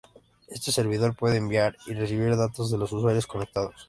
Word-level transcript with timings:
Este 0.47 0.71
servidor 0.71 1.15
puede 1.15 1.37
enviar 1.37 1.77
y 1.85 1.93
recibir 1.93 2.35
datos 2.35 2.71
de 2.71 2.77
los 2.79 2.91
usuarios 2.91 3.27
conectados. 3.27 3.75